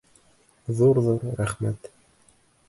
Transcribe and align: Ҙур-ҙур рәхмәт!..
Ҙур-ҙур 0.79 1.27
рәхмәт!.. 1.43 1.93